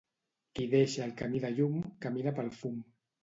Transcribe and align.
Qui 0.59 0.63
deixa 0.71 1.03
el 1.09 1.11
camí 1.19 1.43
de 1.45 1.51
llum, 1.59 1.77
camina 2.07 2.35
pel 2.41 2.51
fum. 2.63 2.81